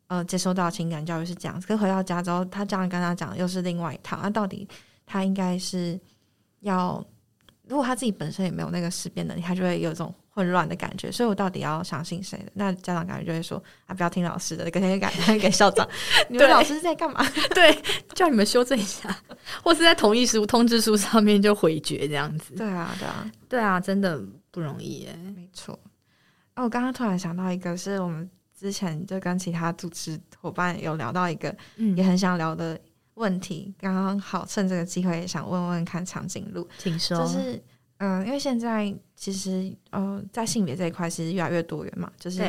[0.09, 4.17] 呃，接收到情感教育是这样子，可回到家之后，他家长跟他讲又是另外一套。
[4.23, 4.65] 那到底
[5.05, 5.99] 他应该是
[6.61, 7.05] 要，
[7.67, 11.11] 如果他自己本身也没有那个识别能力，他就会有一种混乱的感觉。
[11.11, 12.51] 所以我到底要相信谁的？
[12.53, 15.87] 那家长感觉就会说啊，不要听老师的，改天改给校长。
[16.29, 17.25] 你们老师在干嘛？
[17.55, 17.75] 对，
[18.13, 19.09] 叫你们修正一下，
[19.63, 22.53] 或是在同意书、通知书上面就回绝这样子。
[22.53, 24.21] 对啊，对啊，对啊，真的
[24.51, 25.17] 不容易耶。
[25.35, 25.73] 没错。
[26.55, 32.79] 哦，我刚刚突然想到一个，是我们之前就跟其他主持伙伴有聊到一个嗯也很想聊的
[33.15, 37.17] 问题，刚刚好趁这个机会也想问问看长颈鹿，请说。
[37.19, 37.63] 就是
[37.97, 42.41] 嗯、呃因为现在其实呃在性别这一块其实越来越多元嘛，就是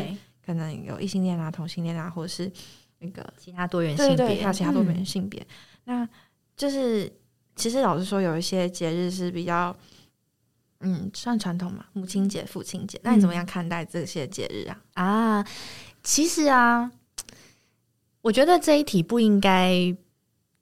[0.44, 2.50] 可能有异性恋啊、同性恋啊，或者是
[2.98, 5.46] 那个其他多元性别，对对对，还有其他多元嗯性别。
[5.84, 6.08] 那
[6.56, 7.10] 就是
[7.54, 9.74] 其实老实说，有一些节日是比较
[10.80, 13.00] 嗯算传统嘛，母亲节、父亲节。
[13.02, 14.80] 那你怎么样看待这些节日啊？
[14.94, 15.46] 啊，
[16.02, 16.90] 其实啊，
[18.20, 19.96] 我觉得这一题不应该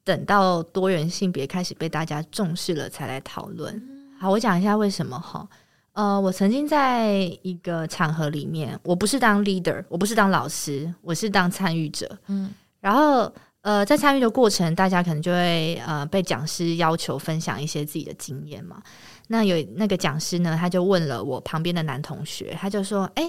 [0.04, 3.95] 等到多元性别开始被大家重视了才来讨论。
[4.18, 5.46] 好，我讲一下为什么哈。
[5.92, 12.18] 呃，我曾经在一个场合里面，我不是当 leader，我不是当老师，我是当参与者。
[12.28, 18.80] 嗯然后呃，在参与的过程，大家可能就会呃被讲师要求分享一些自己的经验嘛。
[19.26, 23.28] 那有那个讲师呢，他就问了我旁边的男同学，他就说：“哎、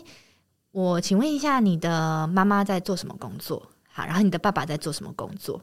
[0.72, 3.68] 我请问一下，你的妈妈在做什么工作？
[3.92, 5.60] 好，然后你的爸爸在做什么工作？”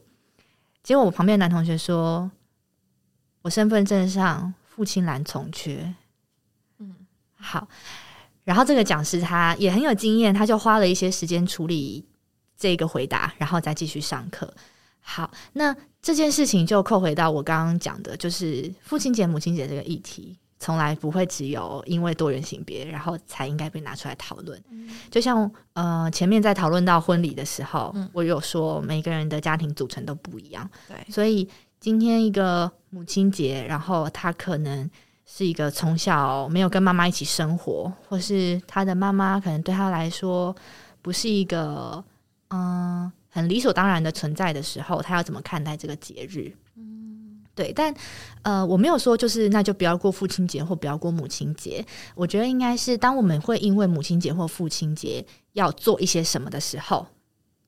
[0.83, 2.29] 结果我旁边的男同学说
[3.43, 5.95] ：“我身份证上父亲栏从缺。”
[6.79, 6.93] 嗯
[7.37, 7.67] 好，
[8.43, 12.03] 然后这个讲师他也很有经验，他就花了一些时间处理
[12.57, 14.53] 这个回答，然后再继续上课。
[14.99, 24.61] 好，那这件事情就扣回到我刚刚讲的，就是父亲节、母亲节这个议题，从来不会只有因为多元性别，然后才应该被拿出来讨论。
[25.11, 31.47] 就像呃前面在讨论到婚礼的时候，嗯我有说每个人的家庭组成都不一样，对，所以
[31.79, 34.89] 今天一个母亲节，然后他可能
[35.25, 40.55] 是一个从小没有跟妈妈一起生活，或是他的妈妈可能对他来说
[41.01, 42.01] 不是一个
[42.51, 46.53] 嗯很理所当然的存在的时候，他要怎么看待这个节日？
[47.53, 47.93] 对，但
[48.43, 51.85] 呃，我没有说就是那就不要过父亲节或不要过母亲节。
[52.15, 57.05] 我觉得应该是当我们会因为母亲节或父亲节要做一些什么的时候，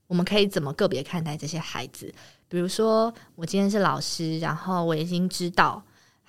[0.07, 2.13] 我们可以怎么个别看待这些孩子？
[2.49, 5.83] 比如说，我今天是老师，然后我已经知道，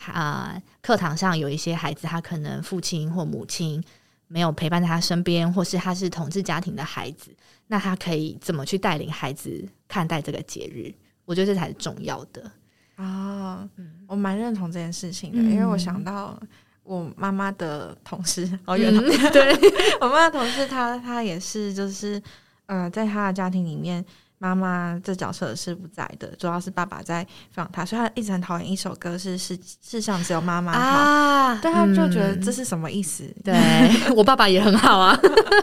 [0.07, 3.83] 啊、课堂上有一些孩子，他可能父亲或母亲
[4.26, 7.31] 没有陪伴在他身边，或是他是统治家庭的孩子，
[7.68, 10.93] 那他可以怎么去带领孩子看待这个节日？
[11.24, 12.51] 我觉得这才是重要的。
[12.97, 13.68] 啊，
[14.09, 16.37] 我蛮认同这件事情的，嗯因为我想到
[16.83, 19.55] 我妈妈的同事，好远哦、嗯对，
[20.01, 22.20] 我妈的同事她她也是就是
[22.68, 24.04] 呃，在他的家庭里面，
[24.38, 30.78] 妈妈这角色是不在的，主要是爸爸在放他，所以他一直很讨厌一首歌是世世上只有妈妈好。
[30.78, 33.24] 啊对，他就觉得嗯这是什么意思？
[33.42, 33.54] 对
[34.14, 35.18] 我爸爸也很好啊。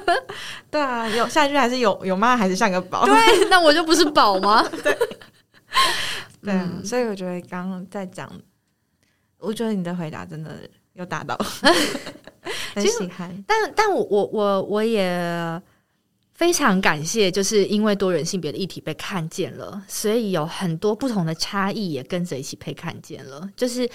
[0.70, 3.06] 对啊，有下一句还是有有妈还是像个宝。
[3.06, 3.16] 对，
[3.50, 4.68] 那我就不是宝吗？
[4.84, 4.92] 对
[6.54, 8.30] 啊，嗯所以我觉得刚刚在讲，
[9.38, 10.52] 我觉得你的回答真的
[10.94, 11.38] 有打到，
[12.74, 13.44] 很喜欢。
[13.48, 15.62] 但但我我我我也
[16.36, 23.50] 非常感谢，就是因为多元性别的议题被看见了，所以有很多不同的差异也跟着一起被看见了。
[23.56, 23.90] 就是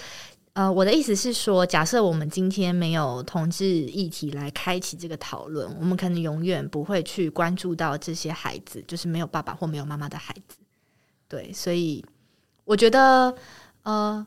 [0.54, 10.56] 呃，我的意思是说，假设我们今天没有同志议题来开启这个讨论，我们可能永远不会去关注到这些孩子，就是没有爸爸或没有妈妈的孩子。
[11.28, 12.02] 对，所以
[12.64, 13.34] 我觉得
[13.82, 14.26] 呃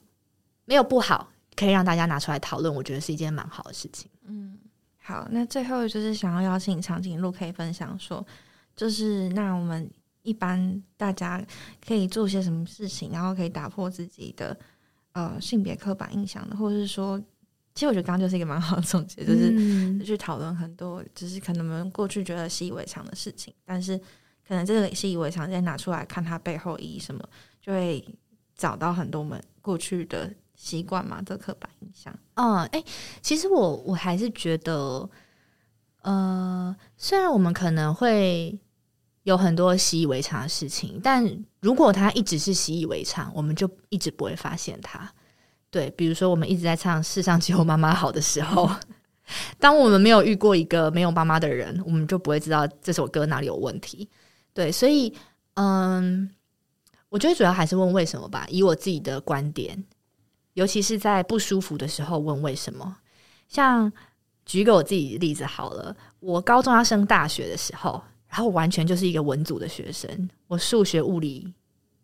[0.66, 4.08] 没有不好，可以让大家拿出来讨论，我觉得是一件蛮好的事情。
[4.28, 4.58] 嗯
[5.06, 8.26] 好，那最后就是想要邀请长颈鹿可以分享说，
[8.74, 9.92] 就是那我们
[10.22, 11.46] 一般大家
[11.86, 14.58] 可以做些什么事情，然后可以打破自己的
[15.12, 17.20] 呃性别刻板印象的，或者是说，
[17.76, 23.98] 其实我觉得刚刚就是一个蛮好的总结，就是嗯去讨论很多，就是可能我们过去觉得习以为常的事情，但是
[24.48, 27.22] 可能这个习以为常，再拿出来看它背后意义什么，
[27.62, 28.02] 就会
[28.56, 30.34] 找到很多我们过去的
[30.64, 32.18] 习惯嘛，这刻板印象。
[32.36, 32.82] 嗯，哎、
[33.22, 35.10] 其实我我还是觉得，
[36.04, 38.58] 呃，虽然我们可能会
[39.24, 45.12] 有很多习以为常的事情，但如果它一直是习以为常，我们就一直不会发现它。
[45.70, 48.70] 对，比如说我们一直在唱“世上只有妈妈好”的时候，
[49.60, 54.08] 当我们没有遇过一个没有妈妈的人，我们就不会知道这首歌哪里有问题。
[54.54, 55.14] 对，所以，
[55.56, 56.30] 嗯，
[57.10, 58.46] 我觉得主要还是问为什么吧。
[58.50, 59.84] 以我自己的观点，
[60.54, 62.98] 尤其是在不舒服的时候问为什么。
[63.48, 63.92] 像
[64.46, 71.54] 举个我自己的例子好了，我高中要升大学的时候，然后完全就是一个文组的学生，我数学、物理。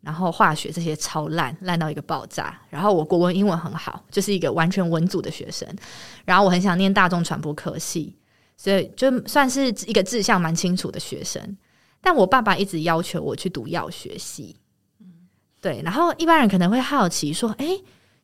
[0.02, 2.58] 然后化学这些超烂，烂到一个爆炸。
[2.70, 5.68] 然后我国文、英文很好，就是一个完全文组的学生。
[6.24, 8.16] 然后我很想念大众传播科系，
[8.56, 11.58] 所以就算是一个志向蛮清楚的学生。
[12.00, 14.56] 但我爸爸一直要求我去读药学系。
[15.60, 15.82] 对。
[15.84, 17.78] 然后一般人可能会好奇说：“哎，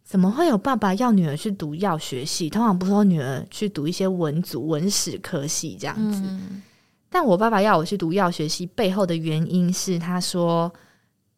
[0.05, 2.49] 怎么会有爸爸要女儿去读药学系？
[2.49, 6.21] 通常不说女儿去读一些文组、文史科系这样子。”
[7.11, 10.71] 但我爸爸要我去读药学系背后的原因是，他说。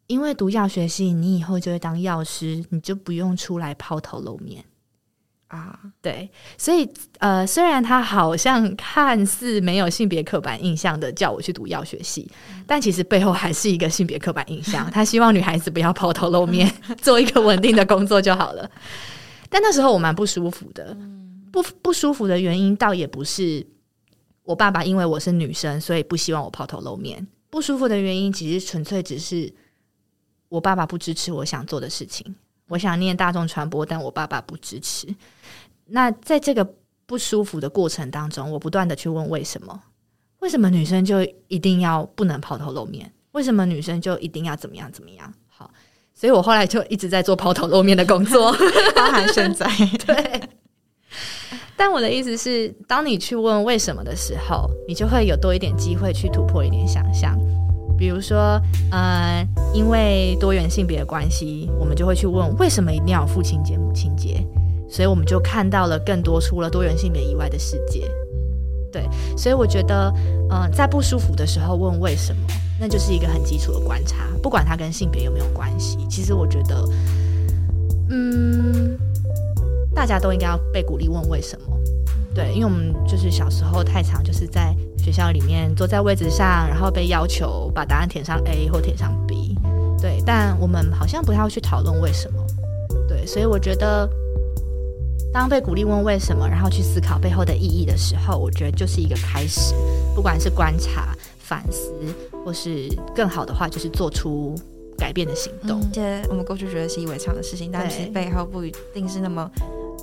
[0.08, 4.64] 因为读药学系，你以后就会当药师，你就不用出来抛头露面
[5.48, 5.78] 啊。
[6.00, 6.88] 对，所以
[7.18, 12.30] 呃，虽然他好像看似没有性别刻板印象的叫我去读药学系，
[12.66, 14.88] 但其实背后还是一个性别刻板印象。
[14.92, 16.72] 他希望女孩子不要抛头露面，
[17.02, 18.70] 做一个稳定的工作就好了。
[19.50, 20.96] 但那时候我蛮不舒服的，
[21.50, 23.66] 不不舒服的原因倒也不是
[24.44, 27.26] 我爸爸因为我是女生，所以不希望我抛头露面。
[27.50, 29.52] 不舒服的原因其实纯粹只是。
[30.50, 32.34] 我爸爸不支持我想做的事情，
[32.68, 35.06] 我想念大众传播，但我爸爸不支持。
[35.88, 36.66] 那在这个
[37.06, 39.82] 不舒服的过程当中，我不断的去问为什么？
[40.40, 43.10] 为什么女生就一定要不能抛头露面？
[43.32, 45.32] 为什么女生就一定要怎么样怎么样？
[45.48, 45.70] 好，
[46.14, 48.52] 所以我后来就一直在做抛头露面的工作，
[48.94, 49.66] 包含现在。
[50.06, 50.40] 对。
[51.76, 57.38] 但我的意思是，当你去问为什么的时候，你就会有多一点机会去突破一点想象。
[57.96, 58.60] 比如说，
[58.90, 64.44] 呃，因为多元性别的关系，我们就会去问为什么一定要父亲节、母亲节，
[64.88, 68.10] 所以我们就看到了更多除了多元性别以外的世界。
[68.90, 70.12] 对，所以我觉得，
[70.50, 72.42] 嗯，在不舒服的时候问为什么，
[72.80, 75.98] 那就是一个很基础的观察，不管它跟性别有没有关系。
[76.08, 76.88] 其实我觉得，
[78.10, 78.98] 嗯，
[79.94, 81.78] 大家都应该要被鼓励问为什么。
[82.34, 84.74] 对，因为我们就是小时候太长，就是在。
[84.98, 89.56] 学校里面坐在位置上，然后被要求把答案填上 A 或填上 B，
[89.98, 92.44] 对，但我们好像不太会去讨论为什么，
[93.08, 94.06] 对，所以我觉得，
[95.32, 99.74] 当被鼓励问为什么，然后去思考背后的意义的时候，我觉得就是一个开始，
[100.14, 101.92] 不管是观察、反思，
[102.44, 104.54] 或是更好的话，就是做出
[104.96, 105.80] 改变的行动。
[105.80, 109.50] 一些我们过去觉得习以为常的事情，但是背后不一定是那么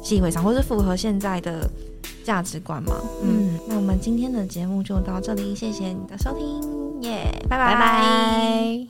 [0.03, 1.69] 习以为常，或是符合现在的。
[2.23, 8.83] 价值观嘛，嗯，那我们今天的节目就到这里，谢谢你的收听，耶，拜拜。